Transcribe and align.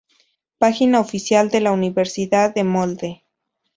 Página 0.57 0.99
oficial 0.99 1.51
de 1.51 1.61
la 1.61 1.71
Universidad 1.71 2.55
de 2.55 2.63
Molde 2.63 3.21